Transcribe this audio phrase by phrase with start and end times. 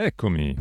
[0.00, 0.54] Eccomi.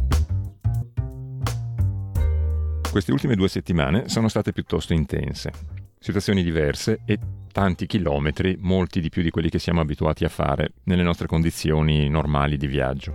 [2.89, 5.51] Queste ultime due settimane sono state piuttosto intense.
[5.99, 7.19] Situazioni diverse e
[7.51, 12.09] tanti chilometri, molti di più di quelli che siamo abituati a fare nelle nostre condizioni
[12.09, 13.13] normali di viaggio.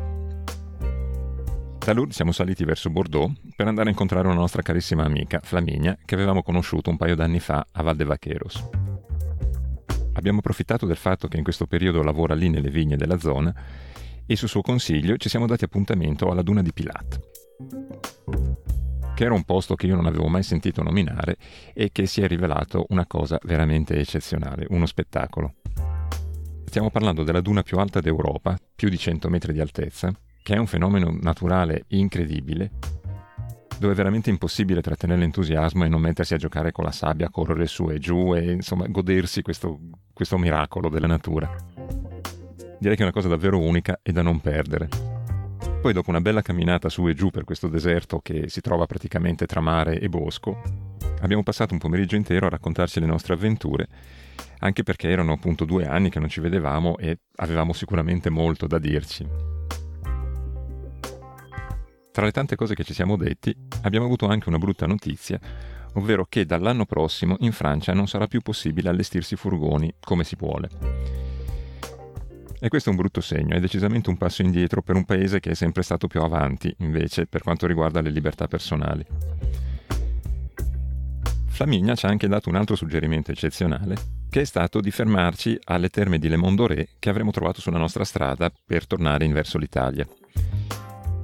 [1.84, 5.98] Da Lourdes siamo saliti verso Bordeaux per andare a incontrare una nostra carissima amica, Flaminia,
[6.04, 8.68] che avevamo conosciuto un paio d'anni fa a Val de Vaqueros.
[10.12, 13.52] Abbiamo approfittato del fatto che in questo periodo lavora lì nelle vigne della zona
[14.32, 17.20] e su suo consiglio ci siamo dati appuntamento alla duna di Pilat,
[19.14, 21.36] che era un posto che io non avevo mai sentito nominare
[21.74, 25.56] e che si è rivelato una cosa veramente eccezionale, uno spettacolo.
[26.64, 30.10] Stiamo parlando della duna più alta d'Europa, più di 100 metri di altezza,
[30.42, 32.70] che è un fenomeno naturale incredibile,
[33.78, 37.66] dove è veramente impossibile trattenere l'entusiasmo e non mettersi a giocare con la sabbia, correre
[37.66, 39.78] su e giù e insomma godersi questo,
[40.14, 42.21] questo miracolo della natura
[42.82, 44.88] direi che è una cosa davvero unica e da non perdere.
[45.80, 49.46] Poi dopo una bella camminata su e giù per questo deserto che si trova praticamente
[49.46, 50.60] tra mare e bosco,
[51.20, 53.86] abbiamo passato un pomeriggio intero a raccontarci le nostre avventure,
[54.58, 58.80] anche perché erano appunto due anni che non ci vedevamo e avevamo sicuramente molto da
[58.80, 59.28] dirci.
[62.10, 65.38] Tra le tante cose che ci siamo detti, abbiamo avuto anche una brutta notizia,
[65.94, 71.21] ovvero che dall'anno prossimo in Francia non sarà più possibile allestirsi furgoni come si vuole.
[72.64, 75.50] E questo è un brutto segno, è decisamente un passo indietro per un paese che
[75.50, 79.04] è sempre stato più avanti, invece, per quanto riguarda le libertà personali.
[81.48, 83.96] Flaminia ci ha anche dato un altro suggerimento eccezionale,
[84.30, 88.04] che è stato di fermarci alle terme di Le Mondoré che avremmo trovato sulla nostra
[88.04, 90.06] strada per tornare in verso l'Italia.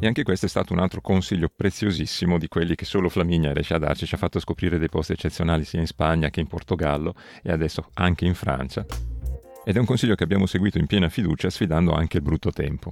[0.01, 3.75] E anche questo è stato un altro consiglio preziosissimo di quelli che solo Flaminia riesce
[3.75, 7.15] a darci, ci ha fatto scoprire dei posti eccezionali sia in Spagna che in Portogallo
[7.45, 8.85] e adesso anche in Francia
[9.69, 12.91] ed è un consiglio che abbiamo seguito in piena fiducia sfidando anche il brutto tempo.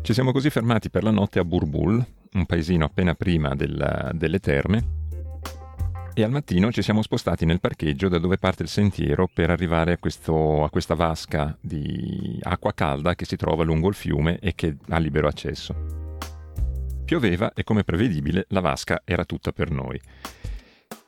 [0.00, 4.38] Ci siamo così fermati per la notte a Burbul, un paesino appena prima del, delle
[4.38, 5.02] terme,
[6.14, 9.92] e al mattino ci siamo spostati nel parcheggio da dove parte il sentiero per arrivare
[9.92, 14.54] a, questo, a questa vasca di acqua calda che si trova lungo il fiume e
[14.54, 15.74] che ha libero accesso.
[17.04, 20.00] Pioveva e come prevedibile la vasca era tutta per noi.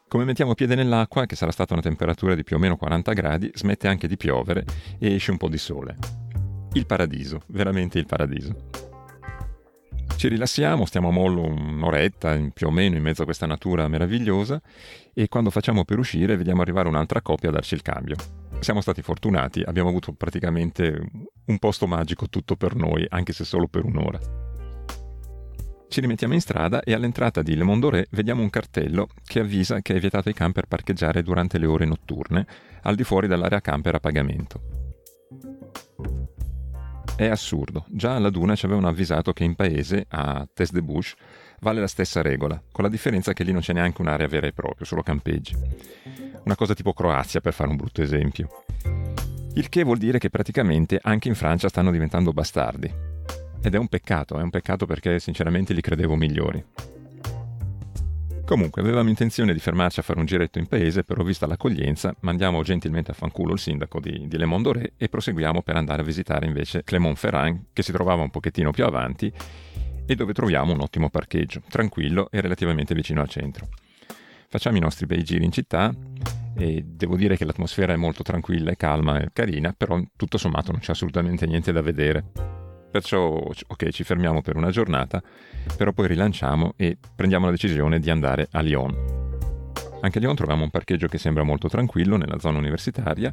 [0.09, 3.51] Come mettiamo piede nell'acqua, che sarà stata una temperatura di più o meno 40 gradi,
[3.53, 4.65] smette anche di piovere
[5.01, 5.97] e esce un po' di sole.
[6.75, 8.55] Il paradiso, veramente il paradiso.
[10.17, 14.63] Ci rilassiamo, stiamo a mollo un'oretta più o meno in mezzo a questa natura meravigliosa
[15.13, 18.15] e quando facciamo per uscire vediamo arrivare un'altra coppia a darci il cambio.
[18.61, 21.11] Siamo stati fortunati, abbiamo avuto praticamente
[21.47, 24.46] un posto magico tutto per noi, anche se solo per un'ora.
[25.89, 29.95] Ci rimettiamo in strada e all'entrata di Le Mondoré vediamo un cartello che avvisa che
[29.95, 32.47] è vietato ai camper parcheggiare durante le ore notturne
[32.83, 34.61] al di fuori dall'area camper a pagamento.
[37.17, 41.15] È assurdo, già alla Duna ci avevano avvisato che in paese, a Test de Bouche,
[41.61, 44.53] vale la stessa regola, con la differenza che lì non c'è neanche un'area vera e
[44.53, 45.57] propria, solo campeggi.
[46.45, 48.65] Una cosa tipo Croazia per fare un brutto esempio.
[49.55, 52.93] Il che vuol dire che praticamente anche in Francia stanno diventando bastardi,
[53.63, 56.65] ed è un peccato, è un peccato perché sinceramente li credevo migliori.
[58.47, 62.63] Comunque, avevamo intenzione di fermarci a fare un giretto in paese, però vista l'accoglienza, mandiamo
[62.63, 66.47] gentilmente a fanculo il sindaco di, di Le Mondoré e proseguiamo per andare a visitare
[66.47, 69.33] invece Clermont-Ferrand, che si trovava un pochettino più avanti
[70.07, 73.67] e dove troviamo un ottimo parcheggio, tranquillo e relativamente vicino al centro.
[74.49, 75.93] Facciamo i nostri bei giri in città
[76.57, 80.71] e devo dire che l'atmosfera è molto tranquilla e calma e carina, però tutto sommato
[80.71, 82.25] non c'è assolutamente niente da vedere.
[82.97, 85.23] Perciò, ok, ci fermiamo per una giornata,
[85.77, 88.95] però poi rilanciamo e prendiamo la decisione di andare a Lyon.
[90.01, 93.31] Anche a Lyon troviamo un parcheggio che sembra molto tranquillo nella zona universitaria,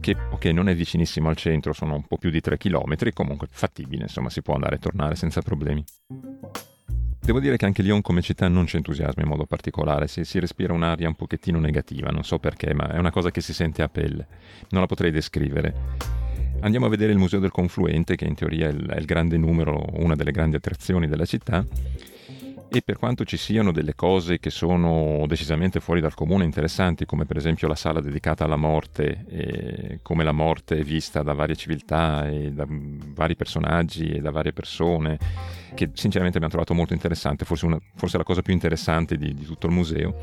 [0.00, 3.48] che ok, non è vicinissimo al centro, sono un po' più di 3 km, comunque
[3.50, 5.84] fattibile, insomma si può andare e tornare senza problemi.
[7.20, 10.38] Devo dire che anche Lyon come città non ci entusiasma in modo particolare, si, si,
[10.38, 13.82] respira un'aria un pochettino negativa, non so perché, ma è una cosa che si sente
[13.82, 14.26] a pelle.
[14.70, 16.25] Non la potrei descrivere.
[16.66, 19.36] Andiamo a vedere il Museo del Confluente, che in teoria è il, è il grande
[19.36, 21.64] numero, una delle grandi attrazioni della città.
[22.68, 27.24] E per quanto ci siano delle cose che sono decisamente fuori dal comune interessanti, come
[27.24, 32.28] per esempio la sala dedicata alla morte, come la morte è vista da varie civiltà
[32.28, 35.18] e da vari personaggi e da varie persone,
[35.72, 39.44] che sinceramente abbiamo trovato molto interessante, forse, una, forse la cosa più interessante di, di
[39.44, 40.16] tutto il museo,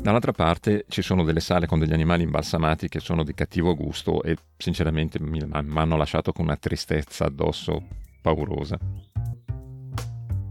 [0.00, 4.22] Dall'altra parte ci sono delle sale con degli animali imbalsamati che sono di cattivo gusto
[4.22, 7.82] e sinceramente mi, hanno lasciato con una tristezza addosso
[8.22, 8.78] paurosa.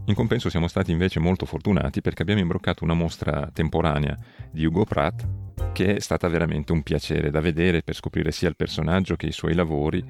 [0.04, 4.16] In compenso siamo stati invece molto fortunati perché abbiamo imbroccato una mostra temporanea
[4.52, 5.26] di Hugo Pratt
[5.72, 9.32] che è stata veramente un piacere da vedere per scoprire sia il personaggio che i
[9.32, 10.04] suoi lavori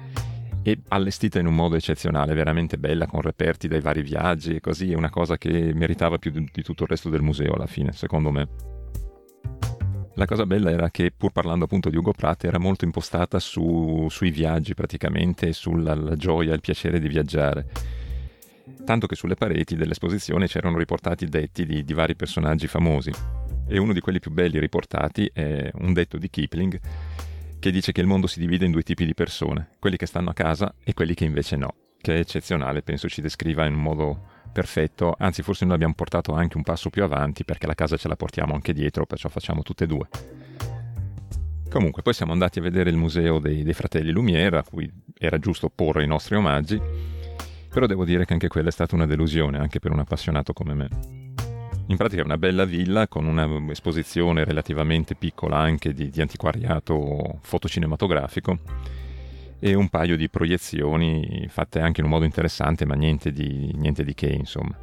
[0.61, 4.91] e allestita in un modo eccezionale, veramente bella, con reperti dai vari viaggi e così,
[4.91, 8.29] è una cosa che meritava più di tutto il resto del museo alla fine, secondo
[8.29, 8.80] me.
[10.21, 14.05] La cosa bella era che, pur parlando appunto di Ugo Pratt, era molto impostata su,
[14.11, 17.67] sui viaggi praticamente, sulla gioia il piacere di viaggiare.
[18.85, 23.11] Tanto che sulle pareti dell'esposizione c'erano riportati detti di, di vari personaggi famosi.
[23.67, 26.79] E uno di quelli più belli riportati è un detto di Kipling
[27.57, 30.29] che dice che il mondo si divide in due tipi di persone, quelli che stanno
[30.29, 33.81] a casa e quelli che invece no, che è eccezionale, penso ci descriva in un
[33.81, 37.97] modo perfetto, anzi forse noi abbiamo portato anche un passo più avanti perché la casa
[37.97, 40.07] ce la portiamo anche dietro, perciò facciamo tutte e due.
[41.69, 45.39] Comunque, poi siamo andati a vedere il museo dei, dei fratelli Lumière, a cui era
[45.39, 46.79] giusto porre i nostri omaggi,
[47.69, 50.73] però devo dire che anche quella è stata una delusione, anche per un appassionato come
[50.73, 50.89] me.
[51.87, 58.59] In pratica è una bella villa con un'esposizione relativamente piccola anche di, di antiquariato fotocinematografico
[59.63, 64.03] e un paio di proiezioni fatte anche in un modo interessante, ma niente di, niente
[64.03, 64.75] di che, insomma.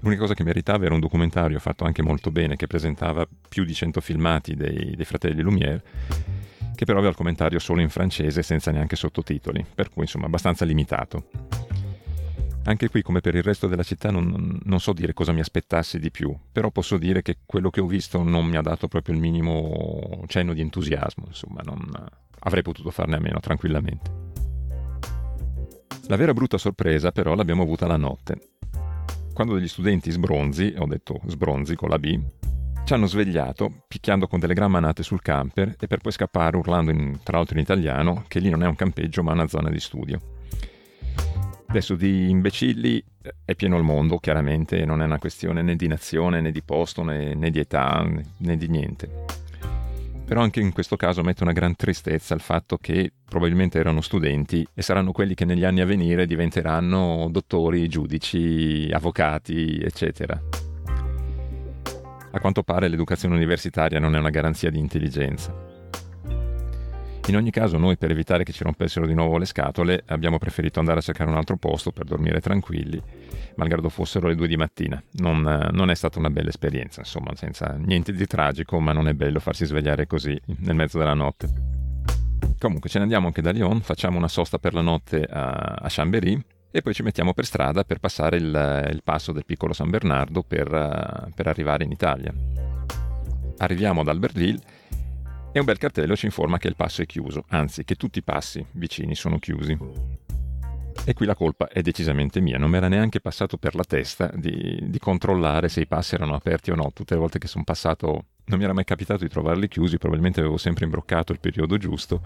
[0.00, 3.72] L'unica cosa che meritava era un documentario fatto anche molto bene, che presentava più di
[3.72, 5.80] 100 filmati dei, dei fratelli Lumière,
[6.74, 10.64] che però aveva il commentario solo in francese senza neanche sottotitoli, per cui insomma abbastanza
[10.64, 11.28] limitato.
[12.64, 16.00] Anche qui, come per il resto della città, non, non, so dire cosa mi aspettassi
[16.00, 19.14] di più, però posso dire che quello che ho visto non mi ha dato proprio
[19.14, 21.78] il minimo cenno di entusiasmo, insomma, non,
[22.44, 24.22] avrei potuto farne a meno tranquillamente.
[26.06, 28.38] La vera brutta sorpresa però l'abbiamo avuta la notte.
[29.32, 32.20] Quando degli studenti sbronzi, ho detto sbronzi con la B,
[32.84, 36.90] ci hanno svegliato picchiando con delle gran manate sul camper e per poi scappare urlando
[36.90, 39.80] in, tra l'altro in italiano che lì non è un campeggio ma una zona di
[39.80, 40.20] studio.
[41.66, 45.88] Adesso di imbecilli eh, è pieno il mondo, chiaramente, non è una questione né di
[45.88, 48.06] nazione né di posto né, né di età
[48.36, 49.24] né di niente.
[50.24, 54.66] Però anche in questo caso mette una gran tristezza il fatto che probabilmente erano studenti
[54.72, 60.40] e saranno quelli che negli anni a venire diventeranno dottori, giudici, avvocati, eccetera.
[62.30, 65.73] A quanto pare l'educazione universitaria non è una garanzia di intelligenza.
[67.26, 70.78] In ogni caso noi per evitare che ci rompessero di nuovo le scatole abbiamo preferito
[70.78, 73.00] andare a cercare un altro posto per dormire tranquilli,
[73.56, 75.02] malgrado fossero le due di mattina.
[75.12, 75.40] Non,
[75.72, 79.40] non è stata una bella esperienza, insomma, senza niente di tragico, ma non è bello
[79.40, 81.48] farsi svegliare così nel mezzo della notte.
[82.58, 85.86] Comunque ce ne andiamo anche da Lyon, facciamo una sosta per la notte a, a
[85.88, 86.38] Chambéry
[86.70, 90.42] e poi ci mettiamo per strada per passare il, il passo del piccolo San Bernardo
[90.42, 92.34] per, per arrivare in Italia.
[93.58, 94.60] Arriviamo ad Albertville
[95.56, 98.24] e un bel cartello ci informa che il passo è chiuso, anzi che tutti i
[98.24, 99.78] passi vicini sono chiusi.
[101.04, 104.32] E qui la colpa è decisamente mia, non mi era neanche passato per la testa
[104.34, 106.90] di, di, controllare se i passi erano aperti o no.
[106.92, 110.40] Tutte le volte che sono passato non mi era mai capitato di trovarli chiusi, probabilmente
[110.40, 112.20] avevo sempre imbroccato il periodo giusto.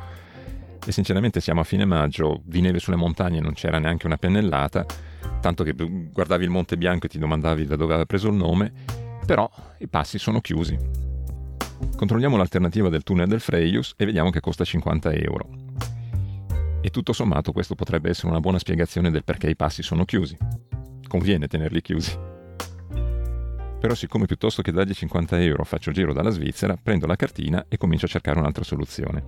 [0.86, 4.86] E sinceramente siamo a fine maggio, di neve sulle montagne non c'era neanche una pennellata,
[5.42, 8.72] tanto che guardavi il Monte Bianco e ti domandavi da dove aveva preso il nome,
[9.26, 9.50] però
[9.80, 11.07] i passi sono chiusi.
[11.96, 15.48] Controlliamo l'alternativa del tunnel del Frejus e vediamo che costa 50 euro.
[16.80, 20.36] E tutto sommato questo potrebbe essere una buona spiegazione del perché i passi sono chiusi.
[21.08, 22.16] Conviene tenerli chiusi.
[23.80, 27.64] Però siccome piuttosto che dargli 50 euro faccio il giro dalla Svizzera, prendo la cartina
[27.68, 29.24] e comincio a cercare un'altra soluzione.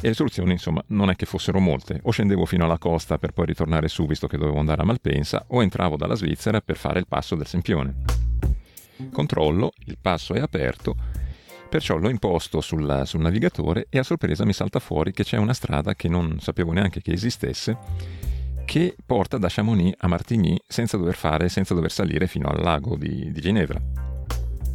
[0.00, 2.00] E le soluzioni, insomma, non è che fossero molte.
[2.04, 5.44] O scendevo fino alla costa per poi ritornare su visto che dovevo andare a Malpensa,
[5.48, 8.21] o entravo dalla Svizzera per fare il passo del Sempione.
[9.12, 10.96] Controllo, il passo è aperto,
[11.68, 15.54] perciò l'ho imposto sul, sul navigatore e a sorpresa mi salta fuori che c'è una
[15.54, 17.78] strada che non sapevo neanche che esistesse,
[18.64, 22.96] che porta da Chamonix a Martigny senza dover fare, senza dover salire fino al lago
[22.96, 23.80] di, di Ginevra.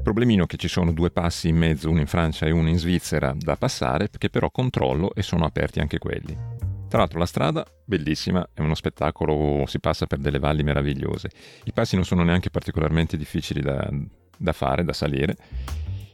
[0.02, 3.34] Problemino che ci sono due passi in mezzo, uno in Francia e uno in Svizzera,
[3.38, 6.57] da passare, che però controllo e sono aperti anche quelli.
[6.88, 11.30] Tra l'altro la strada, bellissima, è uno spettacolo, si passa per delle valli meravigliose.
[11.66, 13.90] I passi non sono neanche particolarmente difficili da,
[14.38, 15.36] da fare, da salire,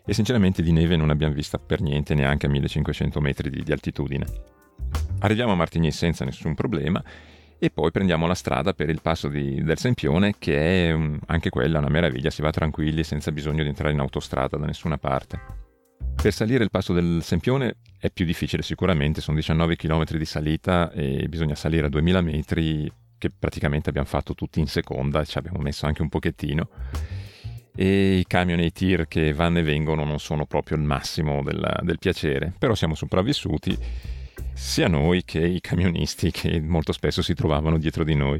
[0.06, 3.72] e sinceramente di neve non abbiamo vista per niente neanche a 1500 metri di, di
[3.72, 4.26] altitudine.
[5.20, 7.02] Arriviamo a Martigny senza nessun problema
[7.60, 11.50] e poi prendiamo la strada per il passo di, del Sempione che è um, anche
[11.50, 15.40] quella una meraviglia, si va tranquilli senza bisogno di entrare in autostrada da nessuna parte.
[16.22, 20.92] Per salire il passo del Sempione è più difficile sicuramente, sono 19 km di salita
[20.92, 25.60] e bisogna salire a 2000 metri che praticamente abbiamo fatto tutti in seconda, ci abbiamo
[25.60, 26.68] messo anche un pochettino
[27.74, 31.42] e i camion e i tir che vanno e vengono non sono proprio il massimo
[31.44, 33.78] del, del piacere, però siamo sopravvissuti
[34.52, 38.38] sia noi che i camionisti che molto spesso si trovavano dietro di noi.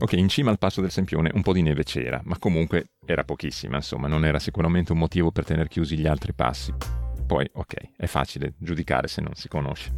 [0.00, 3.22] Ok, in cima al passo del Sempione un po' di neve c'era, ma comunque era
[3.22, 7.07] pochissima, insomma, non era sicuramente un motivo per tenere chiusi gli altri passi.
[7.28, 9.92] Poi, ok, è facile giudicare se non si conosce.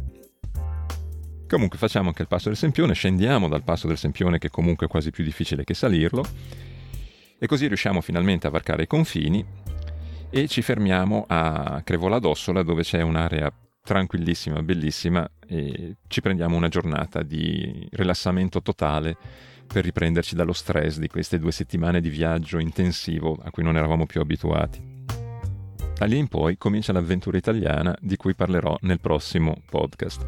[1.47, 4.89] Comunque facciamo anche il passo del Sempione, scendiamo dal passo del Sempione che comunque è
[4.89, 6.25] quasi più difficile che salirlo
[7.39, 9.45] e così riusciamo finalmente a varcare i confini
[10.29, 13.49] e ci fermiamo a Crevola d'Ossola dove c'è un'area
[13.81, 19.15] tranquillissima, bellissima e ci prendiamo una giornata di rilassamento totale
[19.67, 24.05] per riprenderci dallo stress di queste due settimane di viaggio intensivo a cui non eravamo
[24.05, 25.20] più abituati.
[26.01, 30.25] Da lì in poi comincia l'avventura italiana di cui parlerò nel prossimo podcast.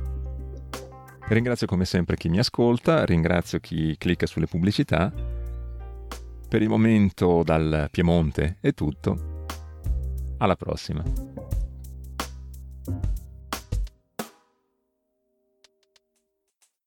[1.29, 5.11] Ringrazio come sempre chi mi ascolta, ringrazio chi clicca sulle pubblicità.
[6.47, 9.45] Per il momento dal Piemonte è tutto.
[10.37, 11.03] Alla prossima.